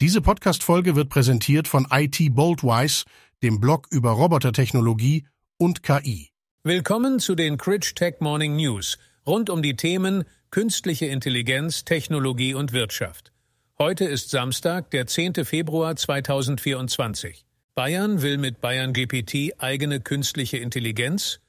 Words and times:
Diese 0.00 0.20
Podcast-Folge 0.20 0.94
wird 0.94 1.08
präsentiert 1.08 1.66
von 1.66 1.88
IT 1.90 2.32
Boldwise, 2.32 3.04
dem 3.42 3.58
Blog 3.58 3.88
über 3.90 4.12
Robotertechnologie 4.12 5.26
und 5.56 5.82
KI. 5.82 6.30
Willkommen 6.62 7.18
zu 7.18 7.34
den 7.34 7.58
Critch 7.58 7.96
Tech 7.96 8.20
Morning 8.20 8.54
News 8.54 8.96
rund 9.26 9.50
um 9.50 9.60
die 9.60 9.74
Themen 9.74 10.22
künstliche 10.52 11.06
Intelligenz, 11.06 11.84
Technologie 11.84 12.54
und 12.54 12.72
Wirtschaft. 12.72 13.32
Heute 13.76 14.04
ist 14.04 14.30
Samstag, 14.30 14.92
der 14.92 15.08
10. 15.08 15.44
Februar 15.44 15.96
2024. 15.96 17.44
Bayern 17.74 18.22
will 18.22 18.38
mit 18.38 18.60
Bayern 18.60 18.92
GPT 18.92 19.54
eigene 19.58 19.98
künstliche 19.98 20.58
Intelligenz 20.58 21.40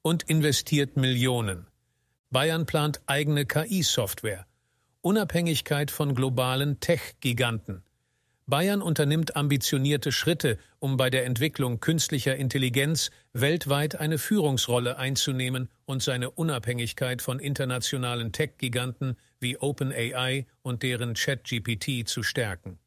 und 0.00 0.22
investiert 0.22 0.96
Millionen. 0.96 1.66
Bayern 2.30 2.64
plant 2.64 3.02
eigene 3.04 3.44
KI-Software. 3.44 4.46
Unabhängigkeit 5.02 5.90
von 5.90 6.14
globalen 6.14 6.80
Tech-Giganten. 6.80 7.82
Bayern 8.48 8.80
unternimmt 8.80 9.36
ambitionierte 9.36 10.10
Schritte, 10.10 10.56
um 10.78 10.96
bei 10.96 11.10
der 11.10 11.26
Entwicklung 11.26 11.80
künstlicher 11.80 12.34
Intelligenz 12.36 13.10
weltweit 13.34 13.96
eine 13.96 14.16
Führungsrolle 14.16 14.96
einzunehmen 14.96 15.68
und 15.84 16.02
seine 16.02 16.30
Unabhängigkeit 16.30 17.20
von 17.20 17.40
internationalen 17.40 18.32
Tech-Giganten 18.32 19.16
wie 19.38 19.58
OpenAI 19.58 20.46
und 20.62 20.82
deren 20.82 21.12
ChatGPT 21.12 22.08
zu 22.08 22.22
stärken. 22.22 22.78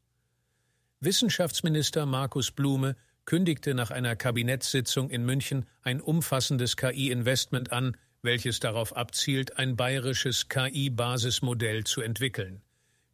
Wissenschaftsminister 0.98 2.06
Markus 2.06 2.50
Blume 2.50 2.96
kündigte 3.24 3.74
nach 3.74 3.92
einer 3.92 4.16
Kabinettssitzung 4.16 5.10
in 5.10 5.24
München 5.24 5.66
ein 5.82 6.00
umfassendes 6.00 6.76
KI-Investment 6.76 7.70
an, 7.70 7.96
welches 8.20 8.58
darauf 8.58 8.96
abzielt, 8.96 9.58
ein 9.58 9.76
bayerisches 9.76 10.48
KI-Basismodell 10.48 11.84
zu 11.84 12.00
entwickeln. 12.00 12.62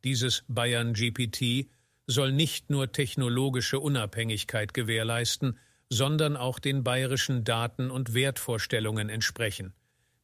Dieses 0.02 0.45
Bayern 0.49 0.95
GPT 0.95 1.69
soll 2.09 2.33
nicht 2.33 2.71
nur 2.71 2.91
technologische 2.91 3.79
Unabhängigkeit 3.79 4.75
gewährleisten, 4.75 5.59
sondern 5.91 6.37
auch 6.37 6.59
den 6.59 6.82
bayerischen 6.82 7.45
Daten- 7.45 7.91
und 7.91 8.15
Wertvorstellungen 8.15 9.10
entsprechen. 9.10 9.74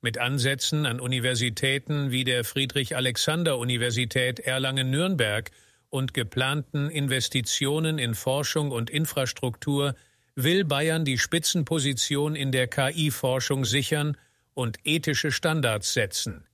Mit 0.01 0.19
Ansätzen 0.19 0.87
an 0.87 0.99
Universitäten 0.99 2.11
wie 2.11 2.25
der 2.25 2.45
Friedrich-Alexander-Universität 2.45 4.41
Erlangen-Nürnberg 4.41 5.51
und 5.91 6.13
geplanten 6.13 6.91
Investitionen 6.91 7.99
in 7.99 8.15
Forschung 8.15 8.71
und 8.71 8.91
Infrastruktur 8.91 9.95
will 10.35 10.65
Bayern 10.65 11.05
die 11.05 11.19
Spitzenposition 11.19 12.35
in 12.35 12.51
der 12.51 12.67
KI-Forschung 12.67 13.65
sichern 13.65 14.17
und 14.55 14.79
ethische 14.85 15.31
Standards 15.31 15.93
setzen. 15.93 16.47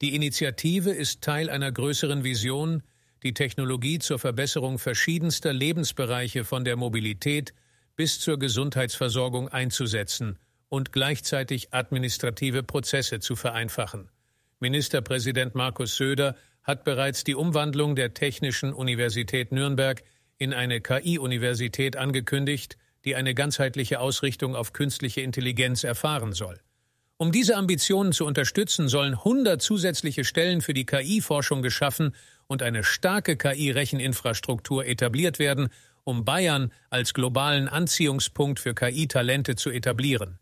Die 0.00 0.14
Initiative 0.14 0.90
ist 0.90 1.22
Teil 1.22 1.50
einer 1.50 1.72
größeren 1.72 2.24
Vision, 2.24 2.82
die 3.22 3.34
Technologie 3.34 3.98
zur 3.98 4.18
Verbesserung 4.18 4.78
verschiedenster 4.78 5.52
Lebensbereiche 5.52 6.44
von 6.44 6.64
der 6.64 6.76
Mobilität 6.76 7.52
bis 7.96 8.20
zur 8.20 8.38
Gesundheitsversorgung 8.38 9.48
einzusetzen 9.48 10.38
und 10.68 10.92
gleichzeitig 10.92 11.72
administrative 11.74 12.62
Prozesse 12.62 13.20
zu 13.20 13.34
vereinfachen. 13.34 14.10
Ministerpräsident 14.60 15.54
Markus 15.54 15.96
Söder 15.96 16.36
hat 16.62 16.84
bereits 16.84 17.24
die 17.24 17.34
Umwandlung 17.34 17.96
der 17.96 18.14
Technischen 18.14 18.72
Universität 18.72 19.52
Nürnberg 19.52 20.02
in 20.36 20.52
eine 20.52 20.80
KI-Universität 20.80 21.96
angekündigt, 21.96 22.76
die 23.04 23.16
eine 23.16 23.34
ganzheitliche 23.34 24.00
Ausrichtung 24.00 24.54
auf 24.54 24.72
künstliche 24.72 25.22
Intelligenz 25.22 25.84
erfahren 25.84 26.32
soll. 26.32 26.60
Um 27.16 27.32
diese 27.32 27.56
Ambitionen 27.56 28.12
zu 28.12 28.24
unterstützen, 28.24 28.88
sollen 28.88 29.14
100 29.14 29.60
zusätzliche 29.60 30.24
Stellen 30.24 30.60
für 30.60 30.74
die 30.74 30.86
KI-Forschung 30.86 31.62
geschaffen 31.62 32.14
und 32.48 32.62
eine 32.62 32.82
starke 32.82 33.36
KI-Recheninfrastruktur 33.36 34.84
etabliert 34.86 35.38
werden, 35.38 35.68
um 36.02 36.24
Bayern 36.24 36.72
als 36.90 37.14
globalen 37.14 37.68
Anziehungspunkt 37.68 38.58
für 38.58 38.74
KI-Talente 38.74 39.54
zu 39.54 39.70
etablieren. 39.70 40.38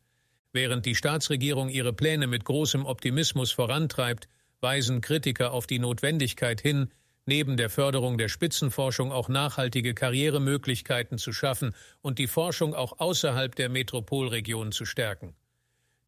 Während 0.52 0.86
die 0.86 0.94
Staatsregierung 0.94 1.68
ihre 1.68 1.92
Pläne 1.92 2.26
mit 2.28 2.44
großem 2.44 2.86
Optimismus 2.86 3.52
vorantreibt, 3.52 4.28
weisen 4.60 5.00
Kritiker 5.00 5.52
auf 5.52 5.66
die 5.66 5.80
Notwendigkeit 5.80 6.60
hin, 6.60 6.88
neben 7.26 7.56
der 7.56 7.68
Förderung 7.68 8.16
der 8.16 8.28
Spitzenforschung 8.28 9.12
auch 9.12 9.28
nachhaltige 9.28 9.92
Karrieremöglichkeiten 9.92 11.18
zu 11.18 11.32
schaffen 11.32 11.74
und 12.00 12.18
die 12.18 12.28
Forschung 12.28 12.74
auch 12.74 13.00
außerhalb 13.00 13.54
der 13.56 13.68
Metropolregion 13.68 14.72
zu 14.72 14.86
stärken. 14.86 15.34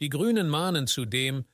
Die 0.01 0.09
Grünen 0.09 0.49
mahnen 0.49 0.87
zudem, 0.87 1.45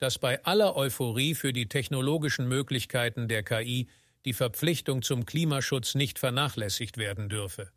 dass 0.00 0.18
bei 0.18 0.42
aller 0.44 0.76
Euphorie 0.76 1.34
für 1.34 1.52
die 1.52 1.68
technologischen 1.68 2.48
Möglichkeiten 2.48 3.28
der 3.28 3.42
KI 3.42 3.86
die 4.24 4.32
Verpflichtung 4.32 5.02
zum 5.02 5.24
Klimaschutz 5.24 5.94
nicht 5.94 6.18
vernachlässigt 6.18 6.98
werden 6.98 7.28
dürfe. 7.28 7.70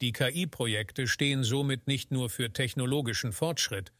Die 0.00 0.12
KI-Projekte 0.12 1.06
stehen 1.06 1.44
somit 1.44 1.86
nicht 1.86 2.10
nur 2.10 2.28
für 2.28 2.52
technologischen 2.52 3.32
Fortschritt, 3.32 3.92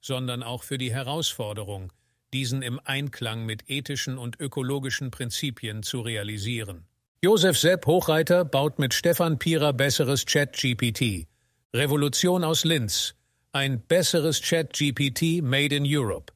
sondern 0.00 0.42
auch 0.42 0.62
für 0.62 0.78
die 0.78 0.92
Herausforderung, 0.92 1.92
diesen 2.32 2.62
im 2.62 2.80
Einklang 2.84 3.44
mit 3.44 3.68
ethischen 3.68 4.16
und 4.16 4.40
ökologischen 4.40 5.10
Prinzipien 5.10 5.82
zu 5.82 6.00
realisieren. 6.00 6.86
Josef 7.22 7.58
Sepp 7.58 7.86
Hochreiter 7.86 8.46
baut 8.46 8.78
mit 8.78 8.94
Stefan 8.94 9.38
Pierer 9.38 9.74
besseres 9.74 10.24
Chat-GPT. 10.24 11.26
Revolution 11.74 12.44
aus 12.44 12.64
Linz. 12.64 13.14
Ein 13.52 13.82
besseres 13.82 14.40
Chat-GPT 14.40 15.42
made 15.42 15.76
in 15.76 15.84
Europe. 15.86 16.32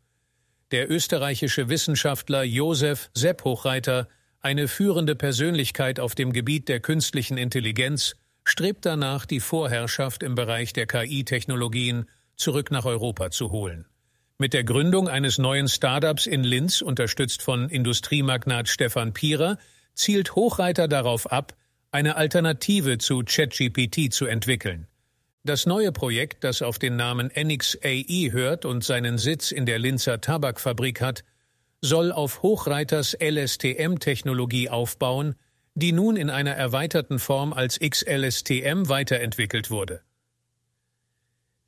Der 0.75 0.91
österreichische 0.91 1.69
Wissenschaftler 1.69 2.43
Josef 2.43 3.09
Sepp 3.15 3.45
Hochreiter, 3.45 4.09
eine 4.41 4.67
führende 4.67 5.15
Persönlichkeit 5.15 6.01
auf 6.01 6.17
dem 6.17 6.33
Gebiet 6.33 6.69
der 6.69 6.81
künstlichen 6.81 7.39
Intelligenz, 7.39 8.17
strebt 8.43 8.85
danach, 8.85 9.25
die 9.25 9.39
Vorherrschaft 9.39 10.25
im 10.25 10.35
Bereich 10.35 10.73
der 10.73 10.89
KI-Technologien 10.89 12.07
zurück 12.35 12.73
nach 12.73 12.87
Europa 12.87 13.31
zu 13.31 13.53
holen. 13.53 13.87
Mit 14.37 14.53
der 14.53 14.65
Gründung 14.65 15.09
eines 15.09 15.39
neuen 15.39 15.69
Startups 15.69 16.27
in 16.27 16.43
Linz, 16.43 16.83
unterstützt 16.83 17.41
von 17.41 17.69
Industriemagnat 17.69 18.69
Stefan 18.69 19.13
Pierer, 19.13 19.59
zielt 19.95 20.35
Hochreiter 20.35 20.89
darauf 20.89 21.31
ab, 21.31 21.55
eine 21.93 22.17
Alternative 22.17 22.99
zu 22.99 23.23
ChatGPT 23.25 24.13
zu 24.13 24.27
entwickeln. 24.27 24.89
Das 25.47 25.67
neue 25.67 25.93
Projekt, 25.93 26.43
das 26.43 26.63
auf 26.63 26.79
den 26.79 26.97
Namen 26.97 27.31
NXAI 27.37 28.31
hört 28.33 28.65
und 28.65 28.83
seinen 28.83 29.19
Sitz 29.19 29.51
in 29.51 29.67
der 29.67 29.79
Linzer 29.79 30.23
Tabakfabrik 30.23 31.03
hat, 31.03 31.23
soll 31.83 32.13
auf 32.13 32.41
Hochreiters 32.41 33.15
LSTM-Technologie 33.21 34.71
aufbauen, 34.71 35.35
die 35.75 35.93
nun 35.93 36.17
in 36.17 36.31
einer 36.31 36.53
erweiterten 36.53 37.19
Form 37.19 37.53
als 37.53 37.79
XLSTM 37.79 38.89
weiterentwickelt 38.89 39.71
wurde. 39.71 40.01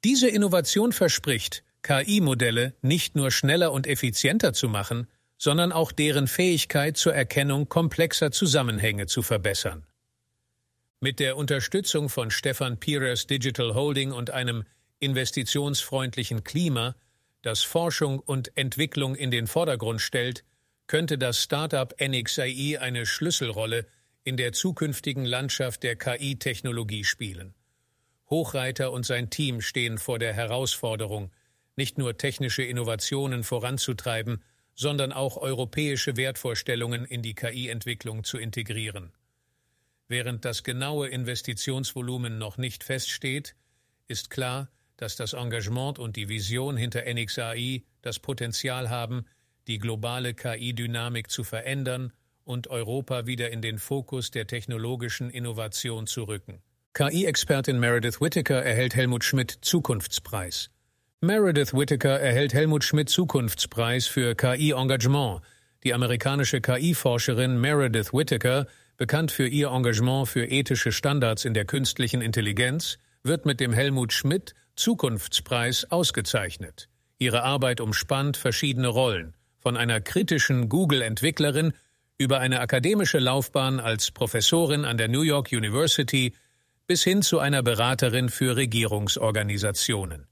Diese 0.05 0.29
Innovation 0.29 0.93
verspricht, 0.93 1.63
KI-Modelle 1.83 2.75
nicht 2.81 3.15
nur 3.15 3.31
schneller 3.31 3.73
und 3.73 3.87
effizienter 3.87 4.55
zu 4.55 4.71
machen, 4.71 5.07
sondern 5.37 5.73
auch 5.73 5.93
deren 5.93 6.29
Fähigkeit 6.29 6.97
zur 6.97 7.15
Erkennung 7.15 7.69
komplexer 7.69 8.31
Zusammenhänge 8.31 9.05
zu 9.05 9.21
verbessern. 9.21 9.87
Mit 11.01 11.21
der 11.21 11.37
Unterstützung 11.37 12.09
von 12.09 12.31
Stefan 12.31 12.81
Pierers 12.81 13.27
Digital 13.27 13.75
Holding 13.75 14.13
und 14.13 14.31
einem 14.31 14.65
investitionsfreundlichen 14.99 16.43
Klima, 16.43 16.97
das 17.43 17.63
Forschung 17.63 18.19
und 18.19 18.57
Entwicklung 18.57 19.15
in 19.15 19.31
den 19.31 19.47
Vordergrund 19.47 20.01
stellt, 20.01 20.43
könnte 20.87 21.19
das 21.19 21.43
Startup 21.43 21.95
NXAI 22.01 22.79
eine 22.81 23.05
Schlüsselrolle 23.05 23.87
in 24.25 24.39
der 24.39 24.55
zukünftigen 24.55 25.27
Landschaft 25.27 25.83
der 25.83 25.97
KI-Technologie 25.97 27.05
spielen. 27.05 27.55
Hochreiter 28.31 28.91
und 28.91 29.05
sein 29.05 29.29
Team 29.29 29.61
stehen 29.61 29.99
vor 29.99 30.19
der 30.19 30.33
Herausforderung, 30.33 31.31
nicht 31.77 31.99
nur 31.99 32.17
technische 32.17 32.63
Innovationen 32.63 33.45
voranzutreiben, 33.45 34.43
sondern 34.75 35.13
auch 35.13 35.37
europäische 35.37 36.17
Wertvorstellungen 36.17 37.05
in 37.05 37.21
die 37.21 37.35
KI-Entwicklung 37.35 38.25
zu 38.25 38.39
integrieren. 38.39 39.13
Während 40.09 40.45
das 40.45 40.63
genaue 40.63 41.09
Investitionsvolumen 41.09 42.39
noch 42.39 42.59
nicht 42.59 42.85
feststeht, 42.85 43.57
ist 44.07 44.31
klar, 44.31 44.69
dass 44.97 45.17
das 45.17 45.33
Engagement 45.33 45.99
und 45.99 46.17
die 46.17 46.29
Vision 46.29 46.77
hinter 46.77 47.03
NXAI 47.13 47.83
das 48.03 48.21
Potenzial 48.21 48.89
haben, 48.89 49.27
die 49.67 49.79
globale 49.79 50.33
KI-Dynamik 50.33 51.31
zu 51.31 51.43
verändern 51.43 52.13
und 52.45 52.69
Europa 52.69 53.27
wieder 53.27 53.51
in 53.51 53.61
den 53.61 53.79
Fokus 53.79 54.31
der 54.31 54.47
technologischen 54.47 55.29
Innovation 55.29 56.07
zu 56.07 56.23
rücken. 56.23 56.63
KI-Expertin 56.95 57.79
Meredith 57.79 58.21
Whittaker 58.21 58.63
erhält 58.63 58.95
Helmut 58.95 59.25
Schmidt 59.25 59.59
Zukunftspreis. 59.61 60.71
Meredith 61.21 61.75
Whittaker 61.75 62.21
erhält 62.21 62.55
Helmut 62.55 62.85
Schmidt 62.85 63.09
Zukunftspreis 63.09 64.07
für 64.07 64.37
KI-Engagement. 64.37 65.43
Die 65.83 65.93
amerikanische 65.93 66.61
KI-Forscherin 66.61 67.61
Meredith 67.61 68.13
Whittaker 68.13 68.67
bekannt 68.97 69.33
für 69.33 69.47
ihr 69.47 69.69
Engagement 69.69 70.29
für 70.29 70.47
ethische 70.47 70.93
Standards 70.93 71.45
in 71.45 71.55
der 71.55 71.65
künstlichen 71.65 72.23
Intelligenz, 72.23 72.99
wird 73.23 73.47
mit 73.47 73.61
dem 73.61 73.73
Helmut 73.73 74.13
Schmidt 74.13 74.55
Zukunftspreis 74.77 75.91
ausgezeichnet. 75.91 76.89
Ihre 77.19 77.43
Arbeit 77.43 77.81
umspannt 77.81 78.37
verschiedene 78.37 78.89
Rollen, 78.89 79.35
von 79.59 79.77
einer 79.77 80.01
kritischen 80.01 80.69
Google-Entwicklerin 80.69 81.73
über 82.19 82.41
eine 82.41 82.61
akademische 82.61 83.19
Laufbahn 83.19 83.81
als 83.81 84.11
Professorin 84.11 84.85
an 84.85 84.97
der 84.97 85.09
New 85.09 85.23
York 85.23 85.51
University 85.53 86.35
bis 86.87 87.03
hin 87.03 87.23
zu 87.23 87.39
einer 87.39 87.63
Beraterin 87.63 88.29
für 88.29 88.57
Regierungsorganisationen. 88.57 90.27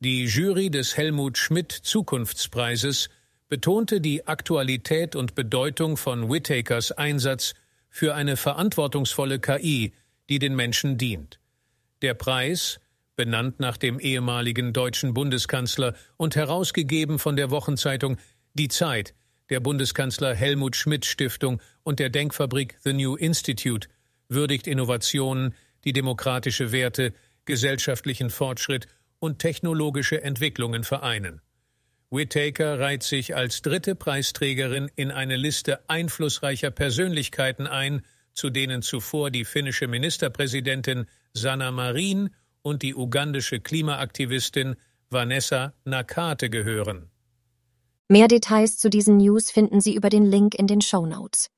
Die 0.00 0.24
Jury 0.24 0.70
des 0.70 0.96
Helmut 0.96 1.38
Schmidt 1.38 1.72
Zukunftspreises 1.72 3.08
betonte 3.48 4.00
die 4.00 4.26
Aktualität 4.26 5.14
und 5.14 5.34
Bedeutung 5.34 5.96
von 5.96 6.30
Whittakers 6.30 6.92
Einsatz 6.92 7.54
für 7.94 8.16
eine 8.16 8.36
verantwortungsvolle 8.36 9.38
KI, 9.38 9.92
die 10.28 10.40
den 10.40 10.56
Menschen 10.56 10.98
dient. 10.98 11.38
Der 12.02 12.14
Preis, 12.14 12.80
benannt 13.14 13.60
nach 13.60 13.76
dem 13.76 14.00
ehemaligen 14.00 14.72
deutschen 14.72 15.14
Bundeskanzler 15.14 15.94
und 16.16 16.34
herausgegeben 16.34 17.20
von 17.20 17.36
der 17.36 17.52
Wochenzeitung 17.52 18.16
Die 18.54 18.66
Zeit, 18.66 19.14
der 19.48 19.60
Bundeskanzler 19.60 20.34
Helmut 20.34 20.74
Schmidt 20.74 21.04
Stiftung 21.04 21.62
und 21.84 22.00
der 22.00 22.10
Denkfabrik 22.10 22.76
The 22.82 22.94
New 22.94 23.14
Institute, 23.14 23.88
würdigt 24.28 24.66
Innovationen, 24.66 25.54
die 25.84 25.92
demokratische 25.92 26.72
Werte, 26.72 27.12
gesellschaftlichen 27.44 28.28
Fortschritt 28.28 28.88
und 29.20 29.38
technologische 29.38 30.20
Entwicklungen 30.20 30.82
vereinen. 30.82 31.42
Whittaker 32.14 32.78
reiht 32.78 33.02
sich 33.02 33.34
als 33.34 33.60
dritte 33.62 33.94
Preisträgerin 33.94 34.90
in 34.94 35.10
eine 35.10 35.36
Liste 35.36 35.80
einflussreicher 35.88 36.70
Persönlichkeiten 36.70 37.66
ein, 37.66 38.02
zu 38.34 38.50
denen 38.50 38.82
zuvor 38.82 39.30
die 39.30 39.44
finnische 39.44 39.88
Ministerpräsidentin 39.88 41.06
Sanna 41.32 41.70
Marin 41.70 42.30
und 42.62 42.82
die 42.82 42.94
ugandische 42.94 43.60
Klimaaktivistin 43.60 44.76
Vanessa 45.10 45.74
Nakate 45.84 46.50
gehören. 46.50 47.10
Mehr 48.08 48.28
Details 48.28 48.78
zu 48.78 48.90
diesen 48.90 49.16
News 49.16 49.50
finden 49.50 49.80
Sie 49.80 49.94
über 49.94 50.08
den 50.08 50.24
Link 50.24 50.54
in 50.54 50.66
den 50.66 50.80
Show 50.80 51.06
Notes. 51.06 51.50